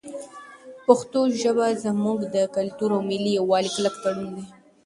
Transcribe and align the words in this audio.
پښتو 0.85 1.19
ژبه 1.41 1.67
زموږ 1.83 2.17
د 2.35 2.35
کلتوري 2.55 2.95
او 2.99 3.07
ملي 3.09 3.31
یووالي 3.39 3.69
کلک 3.75 3.93
تړون 4.03 4.29
دی. 4.35 4.45